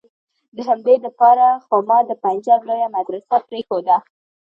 [0.55, 3.97] د همدې د پاره خو ما د پنجاب لويه مدرسه پرېخوده.